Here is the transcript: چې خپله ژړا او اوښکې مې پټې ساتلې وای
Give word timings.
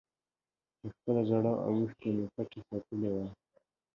چې 0.79 0.85
خپله 0.93 1.21
ژړا 1.29 1.53
او 1.65 1.71
اوښکې 1.79 2.09
مې 2.15 2.25
پټې 2.33 2.59
ساتلې 2.67 3.09
وای 3.13 3.29